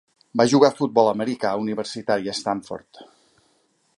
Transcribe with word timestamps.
Va 0.39 0.45
jugar 0.53 0.71
a 0.71 0.73
futbol 0.79 1.09
americà 1.11 1.51
universitari 1.65 2.33
a 2.33 2.37
Stanford. 2.41 3.05